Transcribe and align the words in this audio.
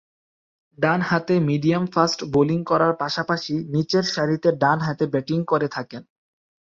ডানহাতে 0.77 1.35
medium fast 1.39 2.19
bowling 2.33 2.59
করার 2.63 2.93
পাশাপাশি 2.95 3.53
নিচেরসারিতে 3.69 4.49
ডানহাতে 4.61 5.05
ব্যাটিং 5.07 5.39
করে 5.45 5.67
থাকেন। 5.67 6.03